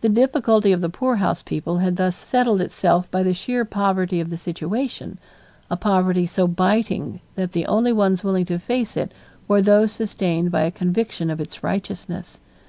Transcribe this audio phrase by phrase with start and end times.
[0.00, 4.28] The difficulty of the poorhouse people had thus settled itself by the sheer poverty of
[4.28, 5.20] the situation,
[5.70, 9.14] a poverty so biting that the only ones willing to face it
[9.46, 12.40] were those sustained by a conviction of its righteousness.